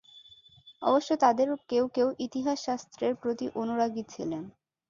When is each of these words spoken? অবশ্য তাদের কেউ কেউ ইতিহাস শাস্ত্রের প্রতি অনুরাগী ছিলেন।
অবশ্য 0.81 1.09
তাদের 1.23 1.47
কেউ 1.69 1.85
কেউ 1.95 2.07
ইতিহাস 2.25 2.57
শাস্ত্রের 2.67 3.13
প্রতি 3.15 3.45
অনুরাগী 3.55 4.03
ছিলেন। 4.13 4.43